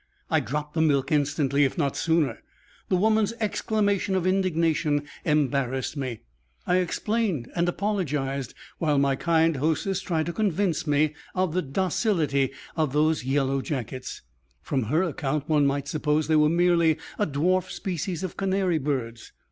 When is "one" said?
15.47-15.67